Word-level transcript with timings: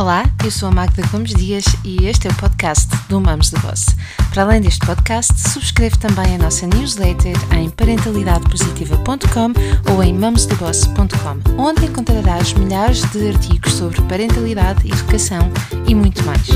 Olá, 0.00 0.24
eu 0.42 0.50
sou 0.50 0.70
a 0.70 0.72
Magda 0.72 1.06
Gomes 1.08 1.34
Dias 1.34 1.62
e 1.84 2.06
este 2.06 2.26
é 2.26 2.30
o 2.30 2.34
podcast 2.36 2.88
do 3.10 3.20
Mamos 3.20 3.50
de 3.50 3.60
Boss. 3.60 3.84
Para 4.32 4.44
além 4.44 4.62
deste 4.62 4.80
podcast, 4.86 5.38
subscreve 5.38 5.98
também 5.98 6.36
a 6.36 6.38
nossa 6.38 6.66
newsletter 6.66 7.36
em 7.54 7.68
parentalidadepositiva.com 7.68 9.92
ou 9.92 10.02
em 10.02 10.14
mamosdeboss.com, 10.14 11.62
onde 11.62 11.84
encontrarás 11.84 12.54
milhares 12.54 13.02
de 13.10 13.28
artigos 13.28 13.74
sobre 13.74 14.00
parentalidade, 14.08 14.90
educação 14.90 15.40
e 15.86 15.94
muito 15.94 16.24
mais. 16.24 16.48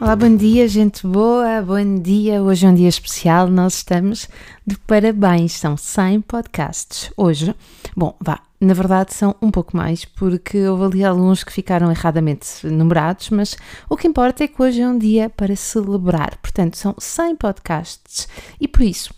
Olá, 0.00 0.16
bom 0.16 0.34
dia, 0.34 0.66
gente 0.68 1.06
boa, 1.06 1.60
bom 1.60 2.00
dia. 2.00 2.42
Hoje 2.42 2.64
é 2.64 2.70
um 2.70 2.74
dia 2.74 2.88
especial, 2.88 3.48
nós 3.48 3.74
estamos 3.74 4.26
de 4.66 4.78
parabéns, 4.86 5.52
são 5.52 5.76
100 5.76 6.22
podcasts. 6.22 7.12
Hoje, 7.14 7.54
bom, 7.94 8.16
vá, 8.18 8.40
na 8.60 8.74
verdade 8.74 9.14
são 9.14 9.34
um 9.40 9.50
pouco 9.50 9.76
mais, 9.76 10.04
porque 10.04 10.66
houve 10.66 10.84
ali 10.84 11.04
alguns 11.04 11.42
que 11.42 11.52
ficaram 11.52 11.90
erradamente 11.90 12.66
numerados, 12.66 13.30
mas 13.30 13.56
o 13.88 13.96
que 13.96 14.06
importa 14.06 14.44
é 14.44 14.48
que 14.48 14.60
hoje 14.60 14.82
é 14.82 14.88
um 14.88 14.98
dia 14.98 15.30
para 15.30 15.56
celebrar. 15.56 16.36
Portanto, 16.38 16.76
são 16.76 16.94
100 16.98 17.36
podcasts 17.36 18.28
e 18.60 18.68
por 18.68 18.82
isso 18.82 19.14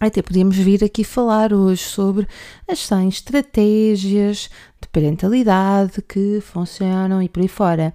até 0.00 0.20
podíamos 0.22 0.56
vir 0.56 0.84
aqui 0.84 1.04
falar 1.04 1.52
hoje 1.52 1.82
sobre 1.82 2.26
as 2.68 2.80
100 2.80 3.08
estratégias 3.08 4.50
de 4.80 4.88
parentalidade 4.88 6.02
que 6.02 6.40
funcionam 6.40 7.22
e 7.22 7.28
por 7.28 7.40
aí 7.42 7.48
fora. 7.48 7.94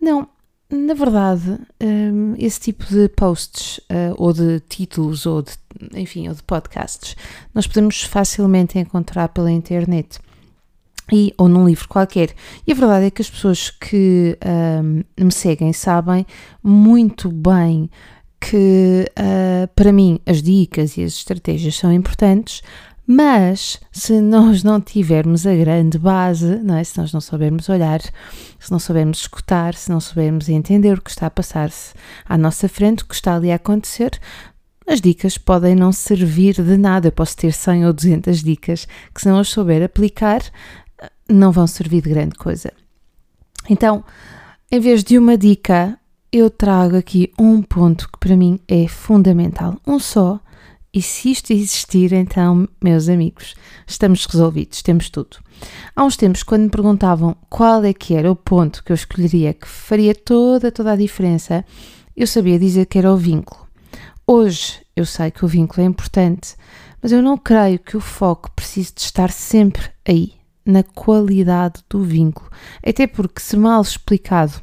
Não, 0.00 0.28
na 0.72 0.94
verdade, 0.94 1.58
um, 1.82 2.34
esse 2.38 2.58
tipo 2.58 2.86
de 2.86 3.06
posts 3.10 3.78
uh, 3.78 4.14
ou 4.16 4.32
de 4.32 4.58
títulos 4.60 5.26
ou 5.26 5.42
de, 5.42 5.52
enfim, 5.94 6.28
ou 6.28 6.34
de 6.34 6.42
podcasts, 6.42 7.14
nós 7.54 7.66
podemos 7.66 8.02
facilmente 8.02 8.78
encontrar 8.78 9.28
pela 9.28 9.52
internet 9.52 10.18
e, 11.12 11.34
ou 11.36 11.46
num 11.46 11.66
livro 11.66 11.86
qualquer. 11.88 12.30
E 12.66 12.72
a 12.72 12.74
verdade 12.74 13.06
é 13.06 13.10
que 13.10 13.20
as 13.20 13.28
pessoas 13.28 13.68
que 13.68 14.38
um, 14.82 15.04
me 15.22 15.32
seguem 15.32 15.74
sabem 15.74 16.26
muito 16.62 17.30
bem 17.30 17.90
que 18.40 19.06
uh, 19.18 19.68
para 19.76 19.92
mim 19.92 20.18
as 20.26 20.42
dicas 20.42 20.96
e 20.96 21.04
as 21.04 21.12
estratégias 21.12 21.76
são 21.76 21.92
importantes, 21.92 22.62
mas 23.06 23.80
se 23.90 24.20
nós 24.20 24.62
não 24.62 24.80
tivermos 24.80 25.46
a 25.46 25.54
grande 25.54 25.98
base, 25.98 26.56
não 26.62 26.76
é? 26.76 26.84
se 26.84 26.98
nós 26.98 27.12
não 27.12 27.20
soubermos 27.20 27.68
olhar, 27.68 28.00
se 28.58 28.70
não 28.70 28.78
soubermos 28.78 29.18
escutar, 29.18 29.74
se 29.74 29.90
não 29.90 30.00
soubermos 30.00 30.48
entender 30.48 30.98
o 30.98 31.02
que 31.02 31.10
está 31.10 31.26
a 31.26 31.30
passar-se 31.30 31.94
à 32.26 32.38
nossa 32.38 32.68
frente, 32.68 33.02
o 33.02 33.06
que 33.06 33.14
está 33.14 33.34
ali 33.34 33.50
a 33.50 33.56
acontecer, 33.56 34.18
as 34.86 35.00
dicas 35.00 35.38
podem 35.38 35.74
não 35.74 35.92
servir 35.92 36.54
de 36.54 36.76
nada. 36.76 37.08
Eu 37.08 37.12
posso 37.12 37.36
ter 37.36 37.52
100 37.52 37.86
ou 37.86 37.92
200 37.92 38.42
dicas 38.42 38.86
que, 39.14 39.20
se 39.20 39.28
não 39.28 39.38
as 39.38 39.48
souber 39.48 39.82
aplicar, 39.82 40.42
não 41.28 41.52
vão 41.52 41.66
servir 41.66 42.02
de 42.02 42.10
grande 42.10 42.36
coisa. 42.36 42.72
Então, 43.68 44.04
em 44.70 44.80
vez 44.80 45.04
de 45.04 45.18
uma 45.18 45.36
dica, 45.36 45.98
eu 46.32 46.50
trago 46.50 46.96
aqui 46.96 47.32
um 47.38 47.62
ponto 47.62 48.08
que 48.10 48.18
para 48.18 48.36
mim 48.36 48.58
é 48.66 48.88
fundamental, 48.88 49.78
um 49.86 49.98
só 49.98 50.40
e 50.94 51.00
se 51.00 51.30
isto 51.30 51.52
existir, 51.52 52.12
então, 52.12 52.68
meus 52.82 53.08
amigos, 53.08 53.54
estamos 53.86 54.26
resolvidos, 54.26 54.82
temos 54.82 55.08
tudo. 55.08 55.38
Há 55.96 56.04
uns 56.04 56.18
tempos, 56.18 56.42
quando 56.42 56.64
me 56.64 56.70
perguntavam 56.70 57.34
qual 57.48 57.82
é 57.84 57.94
que 57.94 58.14
era 58.14 58.30
o 58.30 58.36
ponto 58.36 58.84
que 58.84 58.92
eu 58.92 58.94
escolheria 58.94 59.54
que 59.54 59.66
faria 59.66 60.14
toda, 60.14 60.70
toda 60.70 60.92
a 60.92 60.96
diferença, 60.96 61.64
eu 62.14 62.26
sabia 62.26 62.58
dizer 62.58 62.86
que 62.86 62.98
era 62.98 63.10
o 63.10 63.16
vínculo. 63.16 63.66
Hoje 64.26 64.82
eu 64.94 65.06
sei 65.06 65.30
que 65.30 65.44
o 65.44 65.48
vínculo 65.48 65.82
é 65.82 65.86
importante, 65.86 66.54
mas 67.00 67.10
eu 67.10 67.22
não 67.22 67.38
creio 67.38 67.78
que 67.78 67.96
o 67.96 68.00
foco 68.00 68.50
precise 68.52 68.92
de 68.94 69.00
estar 69.00 69.30
sempre 69.30 69.88
aí, 70.06 70.34
na 70.64 70.82
qualidade 70.82 71.82
do 71.88 72.02
vínculo. 72.04 72.50
Até 72.86 73.06
porque, 73.06 73.40
se 73.40 73.56
mal 73.56 73.80
explicado 73.80 74.60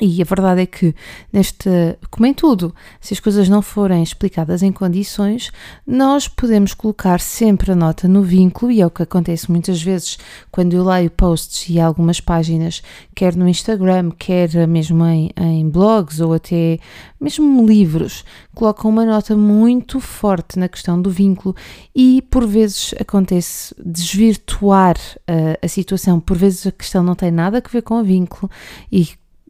e 0.00 0.20
a 0.20 0.24
verdade 0.24 0.60
é 0.60 0.66
que, 0.66 0.94
neste, 1.32 1.70
como 2.10 2.26
em 2.26 2.34
tudo, 2.34 2.74
se 3.00 3.14
as 3.14 3.20
coisas 3.20 3.48
não 3.48 3.62
forem 3.62 4.02
explicadas 4.02 4.62
em 4.62 4.70
condições, 4.70 5.50
nós 5.86 6.28
podemos 6.28 6.74
colocar 6.74 7.18
sempre 7.18 7.72
a 7.72 7.74
nota 7.74 8.06
no 8.06 8.22
vínculo, 8.22 8.70
e 8.70 8.82
é 8.82 8.86
o 8.86 8.90
que 8.90 9.02
acontece 9.02 9.50
muitas 9.50 9.82
vezes 9.82 10.18
quando 10.50 10.74
eu 10.74 10.84
leio 10.84 11.10
posts 11.10 11.70
e 11.70 11.80
algumas 11.80 12.20
páginas, 12.20 12.82
quer 13.14 13.34
no 13.34 13.48
Instagram, 13.48 14.10
quer 14.18 14.66
mesmo 14.66 15.02
em, 15.06 15.30
em 15.34 15.68
blogs 15.68 16.20
ou 16.20 16.34
até 16.34 16.78
mesmo 17.18 17.66
livros, 17.66 18.22
colocam 18.54 18.90
uma 18.90 19.06
nota 19.06 19.34
muito 19.34 19.98
forte 19.98 20.58
na 20.58 20.68
questão 20.68 21.00
do 21.00 21.10
vínculo 21.10 21.56
e 21.94 22.20
por 22.30 22.46
vezes 22.46 22.94
acontece 23.00 23.74
desvirtuar 23.82 24.96
uh, 24.96 25.58
a 25.62 25.68
situação, 25.68 26.20
por 26.20 26.36
vezes 26.36 26.66
a 26.66 26.72
questão 26.72 27.02
não 27.02 27.14
tem 27.14 27.30
nada 27.30 27.62
a 27.64 27.68
ver 27.68 27.80
com 27.80 27.98
o 27.98 28.04
vínculo 28.04 28.50
e 28.92 29.08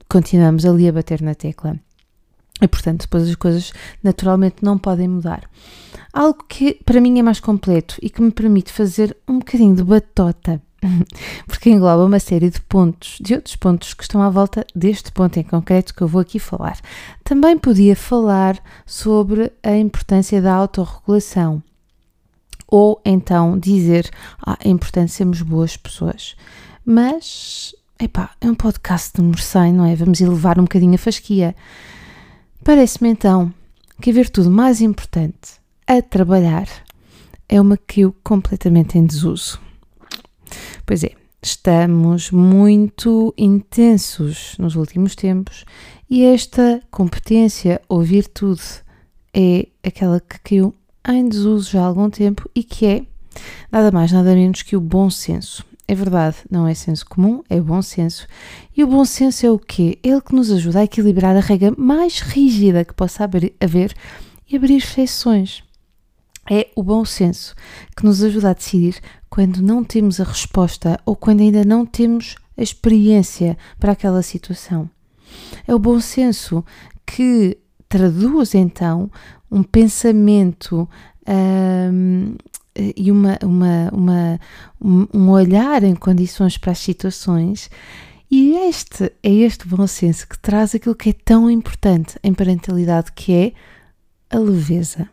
continuamos 0.08 0.64
ali 0.64 0.88
a 0.88 0.92
bater 0.92 1.20
na 1.22 1.34
tecla. 1.34 1.78
E 2.60 2.66
portanto, 2.66 3.02
depois 3.02 3.28
as 3.28 3.34
coisas 3.34 3.72
naturalmente 4.02 4.56
não 4.62 4.78
podem 4.78 5.08
mudar. 5.08 5.48
Algo 6.12 6.44
que 6.48 6.74
para 6.84 7.00
mim 7.00 7.18
é 7.18 7.22
mais 7.22 7.40
completo 7.40 7.96
e 8.00 8.08
que 8.08 8.22
me 8.22 8.30
permite 8.30 8.72
fazer 8.72 9.14
um 9.28 9.38
bocadinho 9.38 9.76
de 9.76 9.84
batota, 9.84 10.62
porque 11.46 11.70
engloba 11.70 12.04
uma 12.04 12.18
série 12.18 12.48
de 12.48 12.60
pontos, 12.62 13.18
de 13.20 13.34
outros 13.34 13.56
pontos 13.56 13.92
que 13.92 14.02
estão 14.02 14.22
à 14.22 14.30
volta 14.30 14.66
deste 14.74 15.12
ponto 15.12 15.38
em 15.38 15.42
concreto 15.42 15.94
que 15.94 16.02
eu 16.02 16.08
vou 16.08 16.20
aqui 16.20 16.38
falar. 16.38 16.78
Também 17.22 17.58
podia 17.58 17.94
falar 17.94 18.58
sobre 18.86 19.52
a 19.62 19.76
importância 19.76 20.40
da 20.40 20.54
autorregulação. 20.54 21.62
Ou 22.68 23.00
então 23.04 23.58
dizer, 23.58 24.10
ah, 24.44 24.56
é 24.64 24.68
importante 24.68 25.12
sermos 25.12 25.42
boas 25.42 25.76
pessoas. 25.76 26.34
Mas 26.84 27.74
Epá, 27.98 28.30
é 28.42 28.50
um 28.50 28.54
podcast 28.54 29.18
número 29.18 29.40
100, 29.40 29.72
não 29.72 29.86
é? 29.86 29.96
Vamos 29.96 30.20
elevar 30.20 30.58
um 30.58 30.64
bocadinho 30.64 30.96
a 30.96 30.98
fasquia. 30.98 31.56
Parece-me 32.62 33.08
então 33.08 33.50
que 34.02 34.10
a 34.10 34.12
virtude 34.12 34.50
mais 34.50 34.82
importante 34.82 35.54
a 35.86 36.02
trabalhar 36.02 36.68
é 37.48 37.58
uma 37.58 37.78
que 37.78 38.02
eu 38.02 38.14
completamente 38.22 38.98
em 38.98 39.06
desuso. 39.06 39.58
Pois 40.84 41.04
é, 41.04 41.12
estamos 41.42 42.30
muito 42.30 43.32
intensos 43.38 44.56
nos 44.58 44.76
últimos 44.76 45.14
tempos 45.14 45.64
e 46.10 46.22
esta 46.22 46.82
competência 46.90 47.80
ou 47.88 48.02
virtude 48.02 48.60
é 49.32 49.68
aquela 49.82 50.20
que 50.20 50.38
caiu 50.40 50.74
em 51.08 51.26
desuso 51.26 51.70
já 51.70 51.80
há 51.80 51.86
algum 51.86 52.10
tempo 52.10 52.46
e 52.54 52.62
que 52.62 52.84
é 52.84 53.06
nada 53.72 53.90
mais, 53.90 54.12
nada 54.12 54.34
menos 54.34 54.60
que 54.60 54.76
o 54.76 54.80
bom 54.82 55.08
senso. 55.08 55.64
É 55.88 55.94
verdade, 55.94 56.38
não 56.50 56.66
é 56.66 56.74
senso 56.74 57.06
comum, 57.06 57.44
é 57.48 57.60
bom 57.60 57.80
senso. 57.80 58.26
E 58.76 58.82
o 58.82 58.88
bom 58.88 59.04
senso 59.04 59.46
é 59.46 59.50
o 59.50 59.58
quê? 59.58 59.98
Ele 60.02 60.20
que 60.20 60.34
nos 60.34 60.50
ajuda 60.50 60.80
a 60.80 60.84
equilibrar 60.84 61.36
a 61.36 61.40
regra 61.40 61.72
mais 61.78 62.20
rígida 62.20 62.84
que 62.84 62.92
possa 62.92 63.24
haver 63.24 63.94
e 64.48 64.56
abrir 64.56 64.76
exceções. 64.76 65.62
É 66.50 66.68
o 66.74 66.82
bom 66.82 67.04
senso 67.04 67.54
que 67.96 68.04
nos 68.04 68.22
ajuda 68.22 68.50
a 68.50 68.54
decidir 68.54 69.00
quando 69.28 69.62
não 69.62 69.84
temos 69.84 70.20
a 70.20 70.24
resposta 70.24 70.98
ou 71.04 71.14
quando 71.14 71.40
ainda 71.40 71.64
não 71.64 71.86
temos 71.86 72.36
a 72.56 72.62
experiência 72.62 73.56
para 73.78 73.92
aquela 73.92 74.22
situação. 74.22 74.90
É 75.66 75.74
o 75.74 75.78
bom 75.78 76.00
senso 76.00 76.64
que 77.04 77.58
traduz 77.88 78.54
então 78.54 79.10
um 79.50 79.62
pensamento 79.62 80.88
hum, 81.92 82.34
e 82.96 83.10
uma, 83.10 83.38
uma, 83.42 83.90
uma, 83.92 84.40
um 85.12 85.30
olhar 85.30 85.82
em 85.82 85.94
condições 85.94 86.58
para 86.58 86.72
as 86.72 86.78
situações. 86.78 87.70
E 88.30 88.54
este 88.68 89.12
é 89.22 89.30
este 89.30 89.66
bom 89.68 89.86
senso 89.86 90.28
que 90.28 90.38
traz 90.38 90.74
aquilo 90.74 90.94
que 90.94 91.10
é 91.10 91.12
tão 91.12 91.50
importante 91.50 92.18
em 92.22 92.34
parentalidade, 92.34 93.12
que 93.12 93.32
é 93.32 93.52
a 94.30 94.38
leveza. 94.38 95.08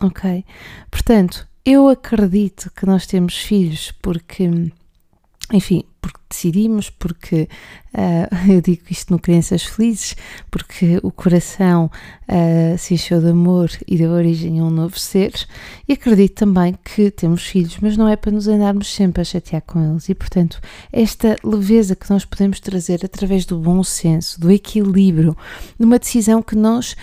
Ok? 0.00 0.44
Portanto, 0.90 1.46
eu 1.64 1.88
acredito 1.88 2.70
que 2.74 2.86
nós 2.86 3.06
temos 3.06 3.36
filhos 3.36 3.92
porque, 4.02 4.50
enfim, 5.52 5.84
porque 6.02 6.18
decidimos, 6.28 6.90
porque 6.90 7.48
uh, 7.94 8.34
eu 8.52 8.60
digo 8.60 8.82
isto 8.90 9.12
no 9.12 9.20
Crianças 9.20 9.62
Felizes, 9.62 10.16
porque 10.50 10.98
o 11.02 11.12
coração 11.12 11.90
uh, 12.28 12.76
se 12.76 12.94
encheu 12.94 13.20
de 13.20 13.28
amor 13.28 13.70
e 13.86 13.96
deu 13.96 14.10
origem 14.10 14.58
a 14.58 14.64
um 14.64 14.70
novo 14.70 14.98
ser, 14.98 15.32
e 15.88 15.92
acredito 15.92 16.34
também 16.34 16.76
que 16.84 17.10
temos 17.12 17.46
filhos, 17.46 17.78
mas 17.80 17.96
não 17.96 18.08
é 18.08 18.16
para 18.16 18.32
nos 18.32 18.48
andarmos 18.48 18.92
sempre 18.92 19.22
a 19.22 19.24
chatear 19.24 19.62
com 19.62 19.92
eles, 19.92 20.08
e 20.08 20.14
portanto, 20.14 20.60
esta 20.92 21.36
leveza 21.44 21.94
que 21.94 22.10
nós 22.10 22.24
podemos 22.24 22.58
trazer 22.58 23.04
através 23.04 23.46
do 23.46 23.56
bom 23.56 23.82
senso, 23.84 24.40
do 24.40 24.50
equilíbrio, 24.50 25.36
numa 25.78 25.98
decisão 25.98 26.42
que 26.42 26.56
nós 26.56 26.96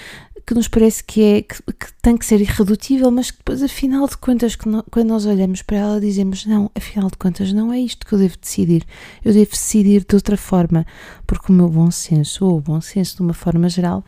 que 0.50 0.56
nos 0.56 0.68
parece 0.68 1.04
que, 1.04 1.22
é, 1.22 1.42
que, 1.44 1.62
que, 1.62 1.94
tem 2.02 2.18
que 2.18 2.26
ser 2.26 2.42
irredutível, 2.42 3.12
mas 3.12 3.30
que 3.30 3.38
depois, 3.38 3.62
afinal 3.62 4.08
de 4.08 4.18
contas, 4.18 4.58
no, 4.66 4.82
quando 4.90 5.10
nós 5.10 5.28
olhamos 5.28 5.62
para 5.62 5.78
ela, 5.78 6.02
dizemos: 6.02 6.44
não, 6.44 6.72
afinal 6.74 7.08
de 7.08 7.18
contas, 7.18 7.54
não 7.54 7.72
é 7.72 7.80
isto 7.80 8.04
que 8.04 8.14
eu 8.14 8.18
devo 8.18 8.36
decidir. 8.36 8.84
Eu 9.24 9.32
devo 9.32 9.52
decidir 9.52 10.04
de 10.04 10.16
outra 10.16 10.36
forma, 10.36 10.88
porque 11.28 11.52
o 11.52 11.56
meu 11.56 11.70
bom 11.70 11.92
senso, 11.92 12.48
ou 12.48 12.58
o 12.58 12.62
bom 12.62 12.82
senso 12.82 13.18
de 13.18 13.22
uma 13.22 13.36
forma 13.36 13.70
geral, 13.70 14.04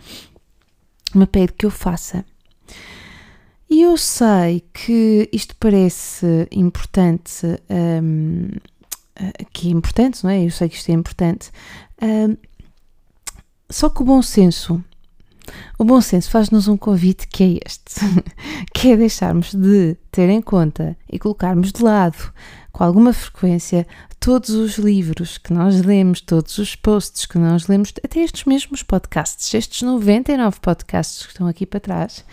me 1.14 1.28
pede 1.28 1.54
que 1.54 1.64
eu 1.64 1.70
faça. 1.70 2.26
E 3.70 3.84
eu 3.84 3.96
sei 3.96 4.64
que 4.74 5.30
isto 5.32 5.56
parece 5.58 6.48
importante 6.52 7.46
um, 7.70 8.48
uh, 9.20 9.46
que 9.54 9.68
é 9.68 9.72
importante, 9.72 10.24
não 10.24 10.32
é? 10.32 10.44
Eu 10.44 10.50
sei 10.50 10.68
que 10.70 10.76
isto 10.76 10.90
é 10.90 10.94
importante. 10.94 11.52
Uh, 12.02 12.36
só 13.70 13.92
que 13.92 14.02
o 14.02 14.06
bom 14.06 14.24
senso, 14.24 14.84
o 15.78 15.84
bom 15.84 16.02
senso 16.02 16.30
faz-nos 16.30 16.68
um 16.68 16.78
convite 16.78 17.28
que 17.28 17.44
é 17.44 17.60
este, 17.66 18.02
que 18.74 18.92
é 18.92 18.98
deixarmos 18.98 19.54
de 19.54 19.96
ter 20.12 20.30
em 20.30 20.42
conta 20.42 20.98
e 21.10 21.20
colocarmos 21.20 21.72
de 21.72 21.84
lado 21.84 22.32
com 22.72 22.84
alguma 22.84 23.14
frequência 23.14 23.86
todos 24.20 24.52
os 24.52 24.78
livros 24.78 25.38
que 25.38 25.52
nós 25.52 25.82
lemos, 25.82 26.22
todos 26.22 26.58
os 26.60 26.76
posts 26.76 27.26
que 27.26 27.38
nós 27.38 27.68
lemos, 27.68 27.92
até 28.04 28.20
estes 28.20 28.46
mesmos 28.46 28.84
podcasts, 28.84 29.54
estes 29.54 29.82
99 29.82 30.60
podcasts 30.60 31.26
que 31.26 31.32
estão 31.32 31.48
aqui 31.48 31.66
para 31.66 31.80
trás. 31.80 32.24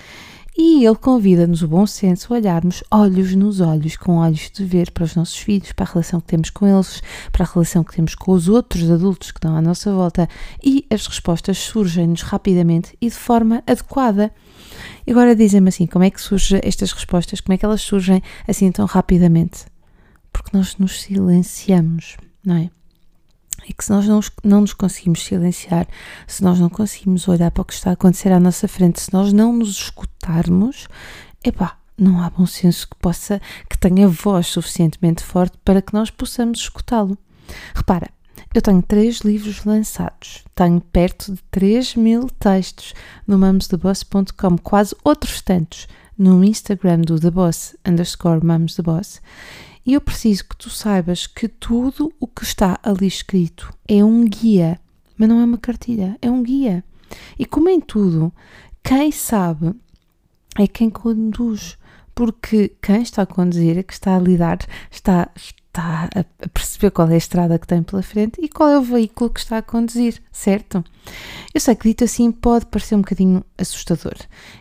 E 0.58 0.84
ele 0.84 0.96
convida-nos 0.96 1.62
o 1.62 1.68
bom 1.68 1.86
senso 1.86 2.34
a 2.34 2.36
olharmos 2.36 2.82
olhos 2.90 3.32
nos 3.34 3.60
olhos, 3.60 3.96
com 3.96 4.16
olhos 4.16 4.50
de 4.50 4.64
ver 4.64 4.90
para 4.90 5.04
os 5.04 5.14
nossos 5.14 5.36
filhos, 5.36 5.70
para 5.70 5.86
a 5.86 5.92
relação 5.92 6.20
que 6.20 6.26
temos 6.26 6.50
com 6.50 6.66
eles, 6.66 7.00
para 7.30 7.44
a 7.44 7.48
relação 7.48 7.84
que 7.84 7.94
temos 7.94 8.16
com 8.16 8.32
os 8.32 8.48
outros 8.48 8.90
adultos 8.90 9.30
que 9.30 9.38
estão 9.38 9.56
à 9.56 9.62
nossa 9.62 9.92
volta 9.92 10.28
e 10.62 10.84
as 10.90 11.06
respostas 11.06 11.58
surgem-nos 11.58 12.22
rapidamente 12.22 12.96
e 13.00 13.08
de 13.08 13.14
forma 13.14 13.62
adequada. 13.66 14.32
E 15.06 15.12
agora 15.12 15.36
dizem-me 15.36 15.68
assim, 15.68 15.86
como 15.86 16.04
é 16.04 16.10
que 16.10 16.20
surgem 16.20 16.60
estas 16.64 16.90
respostas? 16.90 17.40
Como 17.40 17.54
é 17.54 17.56
que 17.56 17.64
elas 17.64 17.80
surgem 17.80 18.20
assim 18.46 18.70
tão 18.72 18.84
rapidamente? 18.84 19.64
porque 20.32 20.56
nós 20.56 20.76
nos 20.76 21.00
silenciamos, 21.02 22.16
não 22.44 22.56
é? 22.56 22.70
E 23.68 23.72
que 23.72 23.84
se 23.84 23.90
nós 23.90 24.06
não, 24.08 24.20
não 24.42 24.60
nos 24.62 24.72
conseguimos 24.72 25.24
silenciar, 25.24 25.86
se 26.26 26.42
nós 26.42 26.58
não 26.58 26.70
conseguimos 26.70 27.28
olhar 27.28 27.50
para 27.50 27.62
o 27.62 27.64
que 27.64 27.74
está 27.74 27.90
a 27.90 27.92
acontecer 27.92 28.32
à 28.32 28.40
nossa 28.40 28.66
frente, 28.66 29.00
se 29.00 29.12
nós 29.12 29.32
não 29.32 29.52
nos 29.52 29.70
escutarmos, 29.70 30.88
epá, 31.44 31.76
não 31.98 32.22
há 32.22 32.30
bom 32.30 32.46
senso 32.46 32.88
que 32.88 32.96
possa, 32.96 33.40
que 33.68 33.76
tenha 33.76 34.08
voz 34.08 34.46
suficientemente 34.46 35.22
forte 35.22 35.58
para 35.64 35.82
que 35.82 35.92
nós 35.92 36.10
possamos 36.10 36.60
escutá-lo. 36.60 37.18
Repara, 37.74 38.08
eu 38.54 38.62
tenho 38.62 38.80
três 38.80 39.18
livros 39.18 39.64
lançados, 39.64 40.44
tenho 40.54 40.80
perto 40.80 41.32
de 41.32 41.42
3 41.50 41.96
mil 41.96 42.28
textos 42.38 42.94
no 43.26 43.36
mamostheboss.com, 43.36 44.58
quase 44.58 44.96
outros 45.04 45.42
tantos 45.42 45.86
no 46.16 46.42
Instagram 46.42 47.02
do 47.02 47.20
The 47.20 47.30
Boss, 47.30 47.76
underscore 47.86 48.44
Mums 48.44 48.76
The 48.76 48.82
Boss. 48.82 49.20
E 49.88 49.94
eu 49.94 50.02
preciso 50.02 50.46
que 50.46 50.54
tu 50.54 50.68
saibas 50.68 51.26
que 51.26 51.48
tudo 51.48 52.12
o 52.20 52.26
que 52.26 52.44
está 52.44 52.78
ali 52.82 53.06
escrito 53.06 53.72
é 53.88 54.04
um 54.04 54.22
guia, 54.22 54.78
mas 55.16 55.26
não 55.26 55.40
é 55.40 55.44
uma 55.46 55.56
cartilha, 55.56 56.14
é 56.20 56.30
um 56.30 56.42
guia. 56.42 56.84
E 57.38 57.46
como 57.46 57.70
em 57.70 57.80
tudo, 57.80 58.30
quem 58.84 59.10
sabe 59.10 59.74
é 60.58 60.66
quem 60.66 60.90
conduz, 60.90 61.78
porque 62.14 62.76
quem 62.82 63.00
está 63.00 63.22
a 63.22 63.26
conduzir 63.26 63.78
é 63.78 63.82
que 63.82 63.94
está 63.94 64.14
a 64.14 64.20
lidar, 64.20 64.58
está, 64.90 65.30
está 65.78 66.08
a 66.14 66.48
perceber 66.48 66.90
qual 66.90 67.08
é 67.08 67.14
a 67.14 67.18
estrada 67.18 67.58
que 67.58 67.66
tem 67.66 67.82
pela 67.82 68.02
frente 68.02 68.40
e 68.42 68.48
qual 68.48 68.68
é 68.68 68.78
o 68.78 68.82
veículo 68.82 69.30
que 69.30 69.40
está 69.40 69.58
a 69.58 69.62
conduzir, 69.62 70.20
certo? 70.32 70.84
Eu 71.54 71.60
sei 71.60 71.74
que 71.74 71.88
dito 71.88 72.04
assim 72.04 72.30
pode 72.30 72.66
parecer 72.66 72.96
um 72.96 73.00
bocadinho 73.00 73.44
assustador. 73.56 74.14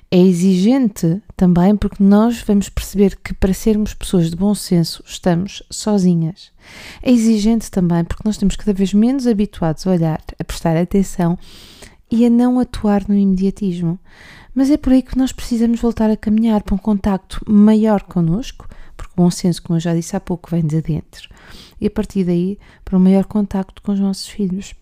É 0.09 0.19
exigente 0.19 1.21
também 1.35 1.75
porque 1.75 2.01
nós 2.01 2.41
vamos 2.41 2.69
perceber 2.69 3.17
que 3.17 3.33
para 3.33 3.53
sermos 3.53 3.93
pessoas 3.93 4.29
de 4.29 4.35
bom 4.35 4.53
senso 4.55 5.03
estamos 5.05 5.63
sozinhas. 5.69 6.51
É 7.01 7.11
exigente 7.11 7.69
também 7.69 8.03
porque 8.03 8.23
nós 8.23 8.35
estamos 8.35 8.55
cada 8.55 8.73
vez 8.73 8.93
menos 8.93 9.27
habituados 9.27 9.85
a 9.85 9.91
olhar, 9.91 10.21
a 10.39 10.43
prestar 10.43 10.77
atenção 10.77 11.37
e 12.09 12.25
a 12.25 12.29
não 12.29 12.59
atuar 12.59 13.07
no 13.07 13.15
imediatismo. 13.15 13.99
Mas 14.55 14.71
é 14.71 14.77
por 14.77 14.93
aí 14.93 15.01
que 15.01 15.17
nós 15.17 15.31
precisamos 15.31 15.79
voltar 15.79 16.09
a 16.09 16.17
caminhar 16.17 16.63
para 16.63 16.73
um 16.73 16.79
contacto 16.79 17.39
maior 17.47 18.01
connosco, 18.01 18.67
porque 18.97 19.13
o 19.13 19.23
bom 19.23 19.31
senso, 19.31 19.61
como 19.61 19.77
eu 19.77 19.81
já 19.81 19.93
disse 19.93 20.15
há 20.15 20.19
pouco, 20.19 20.49
vem 20.49 20.65
de 20.65 20.81
dentro. 20.81 21.29
E 21.79 21.87
a 21.87 21.91
partir 21.91 22.23
daí, 22.23 22.59
para 22.83 22.97
um 22.97 22.99
maior 22.99 23.23
contacto 23.25 23.81
com 23.81 23.93
os 23.93 23.99
nossos 23.99 24.27
filhos. 24.27 24.73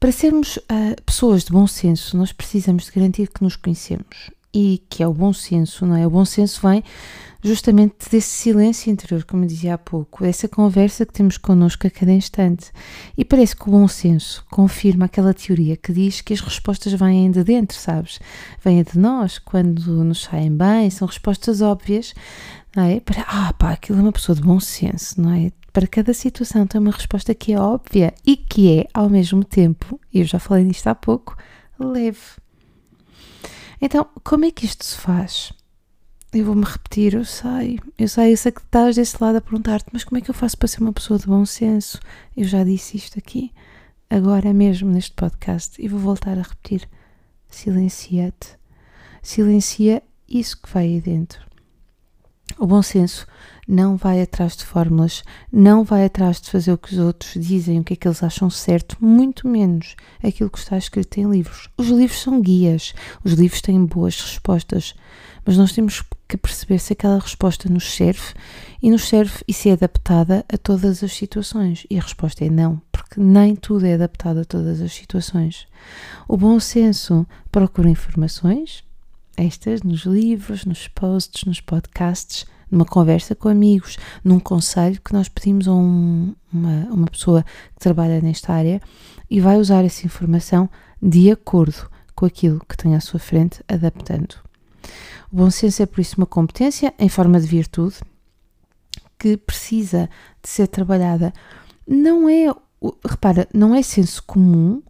Para 0.00 0.12
sermos 0.12 0.56
uh, 0.58 1.02
pessoas 1.04 1.44
de 1.44 1.50
bom 1.50 1.66
senso, 1.66 2.16
nós 2.16 2.32
precisamos 2.32 2.84
de 2.84 2.92
garantir 2.92 3.28
que 3.28 3.42
nos 3.42 3.56
conhecemos 3.56 4.30
e 4.54 4.82
que 4.88 5.02
é 5.02 5.08
o 5.08 5.12
bom 5.12 5.32
senso, 5.32 5.84
não 5.84 5.96
é? 5.96 6.06
O 6.06 6.10
bom 6.10 6.24
senso 6.24 6.66
vem 6.66 6.84
justamente 7.42 8.10
desse 8.10 8.28
silêncio 8.28 8.90
interior, 8.90 9.24
como 9.24 9.46
dizia 9.46 9.74
há 9.74 9.78
pouco, 9.78 10.24
dessa 10.24 10.48
conversa 10.48 11.06
que 11.06 11.12
temos 11.12 11.38
connosco 11.38 11.86
a 11.86 11.90
cada 11.90 12.12
instante. 12.12 12.72
E 13.16 13.24
parece 13.24 13.54
que 13.54 13.68
o 13.68 13.72
bom 13.72 13.86
senso 13.86 14.44
confirma 14.50 15.04
aquela 15.04 15.32
teoria 15.32 15.76
que 15.76 15.92
diz 15.92 16.20
que 16.20 16.32
as 16.32 16.40
respostas 16.40 16.92
vêm 16.92 17.30
de 17.30 17.44
dentro, 17.44 17.78
sabes? 17.78 18.18
Vêm 18.62 18.82
de 18.82 18.98
nós, 18.98 19.38
quando 19.38 20.04
nos 20.04 20.22
saem 20.22 20.54
bem, 20.54 20.90
são 20.90 21.06
respostas 21.06 21.60
óbvias, 21.60 22.14
não 22.74 22.84
é? 22.84 23.00
Para, 23.00 23.22
ah, 23.28 23.52
pá, 23.52 23.72
aquilo 23.72 23.98
é 23.98 24.02
uma 24.02 24.12
pessoa 24.12 24.34
de 24.34 24.42
bom 24.42 24.58
senso, 24.58 25.20
não 25.20 25.32
é? 25.32 25.52
Para 25.72 25.86
cada 25.86 26.12
situação 26.12 26.66
tem 26.66 26.80
uma 26.80 26.90
resposta 26.90 27.34
que 27.34 27.52
é 27.52 27.60
óbvia 27.60 28.12
e 28.26 28.36
que 28.36 28.80
é, 28.80 28.86
ao 28.92 29.08
mesmo 29.08 29.44
tempo, 29.44 30.00
e 30.12 30.20
eu 30.20 30.24
já 30.24 30.38
falei 30.38 30.64
nisto 30.64 30.88
há 30.88 30.94
pouco, 30.94 31.36
leve. 31.78 32.18
Então, 33.80 34.08
como 34.24 34.44
é 34.44 34.50
que 34.50 34.66
isto 34.66 34.84
se 34.84 34.96
faz? 34.96 35.52
Eu 36.32 36.44
vou-me 36.44 36.64
repetir, 36.64 37.14
eu 37.14 37.24
sei, 37.24 37.78
eu 37.98 38.06
sei, 38.06 38.32
eu 38.32 38.36
sei 38.36 38.52
que 38.52 38.60
estás 38.60 38.96
desse 38.96 39.16
lado 39.18 39.36
a 39.36 39.40
perguntar-te, 39.40 39.86
mas 39.92 40.04
como 40.04 40.18
é 40.18 40.20
que 40.20 40.28
eu 40.30 40.34
faço 40.34 40.58
para 40.58 40.68
ser 40.68 40.82
uma 40.82 40.92
pessoa 40.92 41.18
de 41.18 41.26
bom 41.26 41.46
senso? 41.46 41.98
Eu 42.36 42.44
já 42.44 42.62
disse 42.64 42.98
isto 42.98 43.18
aqui, 43.18 43.50
agora 44.10 44.52
mesmo 44.52 44.90
neste 44.90 45.12
podcast, 45.12 45.82
e 45.82 45.88
vou 45.88 45.98
voltar 45.98 46.36
a 46.38 46.42
repetir. 46.42 46.86
Silencia-te. 47.48 48.58
Silencia 49.22 50.02
isso 50.28 50.60
que 50.60 50.70
vai 50.70 50.84
aí 50.84 51.00
dentro. 51.00 51.47
O 52.58 52.66
bom 52.66 52.82
senso 52.82 53.24
não 53.68 53.96
vai 53.96 54.20
atrás 54.20 54.56
de 54.56 54.64
fórmulas, 54.64 55.22
não 55.52 55.84
vai 55.84 56.06
atrás 56.06 56.40
de 56.40 56.50
fazer 56.50 56.72
o 56.72 56.78
que 56.78 56.92
os 56.92 56.98
outros 56.98 57.34
dizem, 57.34 57.78
o 57.78 57.84
que 57.84 57.92
é 57.92 57.96
que 57.96 58.08
eles 58.08 58.22
acham 58.22 58.50
certo, 58.50 58.96
muito 58.98 59.46
menos 59.46 59.94
aquilo 60.24 60.50
que 60.50 60.58
está 60.58 60.76
escrito 60.76 61.18
em 61.18 61.30
livros. 61.30 61.68
Os 61.76 61.86
livros 61.86 62.20
são 62.20 62.40
guias, 62.40 62.94
os 63.22 63.34
livros 63.34 63.60
têm 63.60 63.84
boas 63.84 64.20
respostas, 64.20 64.94
mas 65.46 65.56
nós 65.56 65.72
temos 65.72 66.02
que 66.26 66.36
perceber 66.36 66.80
se 66.80 66.94
aquela 66.94 67.20
resposta 67.20 67.68
nos 67.68 67.94
serve 67.94 68.34
e 68.82 68.90
nos 68.90 69.08
serve 69.08 69.38
e 69.46 69.52
se 69.52 69.70
é 69.70 69.74
adaptada 69.74 70.44
a 70.52 70.58
todas 70.58 71.04
as 71.04 71.12
situações. 71.12 71.86
E 71.88 71.96
a 71.96 72.02
resposta 72.02 72.44
é 72.44 72.50
não, 72.50 72.82
porque 72.90 73.20
nem 73.20 73.54
tudo 73.54 73.86
é 73.86 73.94
adaptado 73.94 74.40
a 74.40 74.44
todas 74.44 74.80
as 74.80 74.92
situações. 74.92 75.68
O 76.26 76.36
bom 76.36 76.58
senso 76.58 77.24
procura 77.52 77.88
informações, 77.88 78.82
estas 79.38 79.82
nos 79.82 80.00
livros, 80.00 80.64
nos 80.64 80.88
posts, 80.88 81.44
nos 81.44 81.60
podcasts, 81.60 82.46
numa 82.70 82.84
conversa 82.84 83.34
com 83.34 83.48
amigos, 83.48 83.96
num 84.22 84.38
conselho 84.38 85.00
que 85.02 85.12
nós 85.12 85.28
pedimos 85.28 85.66
a 85.66 85.72
um, 85.72 86.34
uma, 86.52 86.86
uma 86.90 87.06
pessoa 87.06 87.42
que 87.74 87.80
trabalha 87.80 88.20
nesta 88.20 88.52
área 88.52 88.80
e 89.30 89.40
vai 89.40 89.58
usar 89.58 89.84
essa 89.84 90.06
informação 90.06 90.68
de 91.00 91.30
acordo 91.30 91.88
com 92.14 92.26
aquilo 92.26 92.60
que 92.68 92.76
tem 92.76 92.94
à 92.94 93.00
sua 93.00 93.20
frente, 93.20 93.62
adaptando. 93.68 94.34
O 95.30 95.36
bom 95.36 95.50
senso 95.50 95.82
é, 95.82 95.86
por 95.86 96.00
isso, 96.00 96.16
uma 96.18 96.26
competência 96.26 96.92
em 96.98 97.08
forma 97.08 97.40
de 97.40 97.46
virtude 97.46 97.96
que 99.18 99.36
precisa 99.36 100.08
de 100.42 100.48
ser 100.48 100.68
trabalhada. 100.68 101.32
Não 101.86 102.28
é, 102.28 102.46
repara, 103.08 103.48
não 103.52 103.74
é 103.74 103.82
senso 103.82 104.22
comum, 104.22 104.82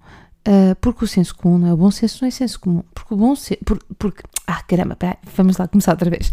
uh, 0.49 0.75
porque 0.81 1.05
o 1.05 1.09
senso 1.09 1.37
comum 1.37 1.59
não 1.59 1.69
é 1.69 1.73
o 1.75 1.77
bom 1.77 1.91
senso, 1.91 2.19
não 2.23 2.29
é 2.29 2.31
senso 2.31 2.59
comum. 2.59 2.83
Porque 2.95 3.13
o 3.13 3.17
bom 3.17 3.37
senso, 3.37 3.63
por, 3.65 3.79
porque, 3.99 4.23
ah, 4.47 4.63
caramba, 4.63 4.97
peraí, 4.97 5.17
vamos 5.37 5.59
lá 5.59 5.69
começar 5.69 5.93
outra 5.93 6.11
vez. 6.11 6.33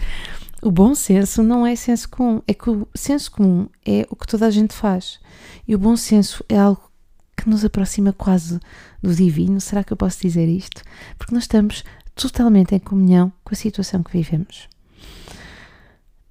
O 0.61 0.71
bom 0.71 0.95
senso 0.95 1.43
não 1.43 1.67
é 1.67 1.75
senso 1.75 2.09
comum, 2.09 2.41
é 2.47 2.53
que 2.53 2.69
o 2.69 2.87
senso 2.95 3.31
comum 3.31 3.67
é 3.85 4.07
o 4.09 4.15
que 4.15 4.25
toda 4.25 4.47
a 4.47 4.49
gente 4.49 4.73
faz. 4.73 5.19
E 5.67 5.75
o 5.75 5.79
bom 5.79 5.95
senso 5.95 6.43
é 6.47 6.57
algo 6.57 6.81
que 7.35 7.49
nos 7.49 7.65
aproxima 7.65 8.13
quase 8.13 8.59
do 9.03 9.13
divino. 9.13 9.59
Será 9.59 9.83
que 9.83 9.91
eu 9.91 9.97
posso 9.97 10.21
dizer 10.21 10.47
isto? 10.47 10.81
Porque 11.17 11.35
nós 11.35 11.43
estamos 11.43 11.83
totalmente 12.15 12.73
em 12.73 12.79
comunhão 12.79 13.31
com 13.43 13.53
a 13.53 13.57
situação 13.57 14.01
que 14.01 14.11
vivemos. 14.11 14.69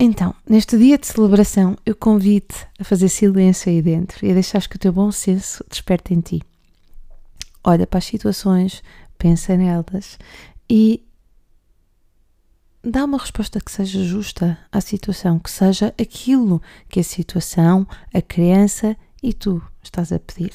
Então, 0.01 0.35
neste 0.49 0.77
dia 0.77 0.99
de 0.99 1.07
celebração, 1.07 1.77
eu 1.87 1.95
convido-te 1.95 2.67
a 2.81 2.85
fazer 2.85 3.09
silêncio 3.09 3.71
aí 3.71 3.81
dentro 3.81 4.27
e 4.27 4.31
a 4.31 4.35
deixar 4.35 4.67
que 4.67 4.75
o 4.75 4.79
teu 4.79 4.93
bom 4.93 5.13
senso 5.13 5.65
desperte 5.71 6.13
em 6.13 6.21
ti. 6.21 6.43
Olha 7.65 7.87
para 7.87 7.99
as 7.99 8.05
situações, 8.05 8.83
pensa 9.17 9.57
nelas 9.57 10.19
e 10.69 11.03
dá 12.83 13.05
uma 13.05 13.19
resposta 13.19 13.59
que 13.59 13.73
seja 13.73 14.05
justa 14.05 14.59
à 14.71 14.81
situação, 14.81 15.39
que 15.39 15.51
seja 15.51 15.95
aquilo 15.99 16.61
que 16.89 17.01
a 17.01 17.05
situação, 17.05 17.87
a 18.13 18.21
criança 18.21 18.97
e 19.23 19.33
tu 19.33 19.63
estás 19.83 20.13
a 20.13 20.19
pedir. 20.19 20.53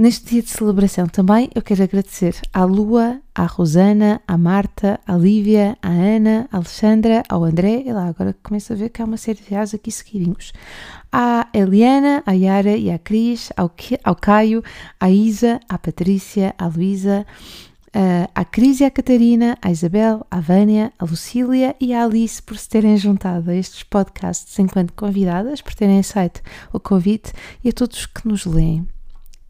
Neste 0.00 0.26
dia 0.26 0.42
de 0.42 0.48
celebração 0.48 1.08
também 1.08 1.50
eu 1.52 1.60
quero 1.60 1.82
agradecer 1.82 2.36
à 2.52 2.62
Lua, 2.62 3.20
à 3.34 3.46
Rosana, 3.46 4.22
à 4.28 4.38
Marta, 4.38 5.00
à 5.04 5.16
Lívia, 5.16 5.76
à 5.82 5.88
Ana, 5.88 6.48
à 6.52 6.56
Alexandra, 6.58 7.24
ao 7.28 7.42
André, 7.42 7.82
e 7.84 7.92
lá 7.92 8.06
agora 8.06 8.32
começo 8.40 8.72
a 8.72 8.76
ver 8.76 8.90
que 8.90 9.02
há 9.02 9.04
uma 9.04 9.16
série 9.16 9.40
de 9.40 9.50
reais 9.50 9.74
aqui 9.74 9.90
seguidinhos. 9.90 10.52
À 11.10 11.48
Eliana, 11.52 12.22
à 12.24 12.30
Yara 12.30 12.76
e 12.76 12.92
à 12.92 12.98
Cris, 13.00 13.50
ao, 13.56 13.72
ao 14.04 14.14
Caio, 14.14 14.62
à 15.00 15.10
Isa, 15.10 15.58
à 15.68 15.76
Patrícia, 15.76 16.54
à 16.56 16.68
Luísa, 16.68 17.26
uh, 17.88 18.30
à 18.32 18.44
Cris 18.44 18.78
e 18.78 18.84
à 18.84 18.92
Catarina, 18.92 19.58
à 19.60 19.72
Isabel, 19.72 20.24
à 20.30 20.38
Vânia, 20.38 20.92
à 20.96 21.04
Lucília 21.06 21.74
e 21.80 21.92
à 21.92 22.04
Alice 22.04 22.40
por 22.40 22.56
se 22.56 22.68
terem 22.68 22.96
juntado 22.96 23.50
a 23.50 23.54
estes 23.56 23.82
podcasts 23.82 24.56
enquanto 24.60 24.92
convidadas, 24.92 25.60
por 25.60 25.74
terem 25.74 25.98
aceito 25.98 26.40
o 26.72 26.78
convite 26.78 27.32
e 27.64 27.70
a 27.70 27.72
todos 27.72 28.06
que 28.06 28.28
nos 28.28 28.46
leem, 28.46 28.86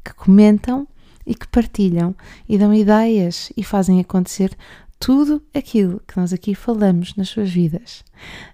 que 0.08 0.14
comentam 0.14 0.88
e 1.26 1.34
que 1.34 1.46
partilham 1.46 2.14
e 2.48 2.56
dão 2.56 2.72
ideias 2.72 3.52
e 3.56 3.62
fazem 3.62 4.00
acontecer 4.00 4.56
tudo 4.98 5.42
aquilo 5.54 6.00
que 6.08 6.16
nós 6.16 6.32
aqui 6.32 6.54
falamos 6.54 7.14
nas 7.14 7.28
suas 7.28 7.50
vidas. 7.50 8.02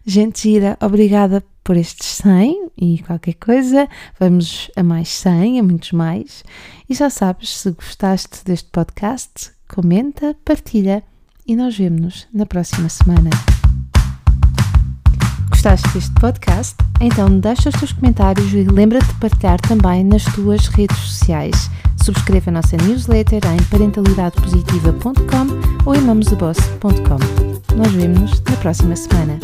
Gente 0.04 0.42
gira, 0.42 0.76
obrigada 0.80 1.42
por 1.62 1.76
estes 1.76 2.06
100 2.06 2.70
e 2.76 2.98
qualquer 2.98 3.34
coisa, 3.34 3.88
vamos 4.18 4.70
a 4.76 4.82
mais 4.82 5.08
100, 5.08 5.60
a 5.60 5.62
muitos 5.62 5.92
mais. 5.92 6.44
E 6.88 6.94
já 6.94 7.08
sabes, 7.08 7.56
se 7.56 7.70
gostaste 7.70 8.44
deste 8.44 8.68
podcast, 8.70 9.52
comenta, 9.68 10.36
partilha 10.44 11.02
e 11.46 11.56
nós 11.56 11.78
vemos-nos 11.78 12.26
na 12.32 12.44
próxima 12.44 12.88
semana. 12.88 13.30
Gostaste 15.50 15.88
deste 15.90 16.12
podcast? 16.20 16.74
Então 17.00 17.38
deixa 17.38 17.68
os 17.68 17.76
teus 17.76 17.92
comentários 17.92 18.52
e 18.52 18.64
lembra-te 18.64 19.06
de 19.06 19.14
partilhar 19.14 19.60
também 19.60 20.04
nas 20.04 20.24
tuas 20.24 20.66
redes 20.68 20.96
sociais. 20.96 21.70
Subscreva 22.02 22.50
a 22.50 22.54
nossa 22.54 22.76
newsletter 22.76 23.40
em 23.46 23.62
parentalidadepositiva.com 23.64 25.86
ou 25.86 25.94
em 25.94 26.00
mamosdeboss.com. 26.00 27.76
Nós 27.76 27.92
vemos-nos 27.92 28.40
na 28.42 28.56
próxima 28.56 28.96
semana. 28.96 29.38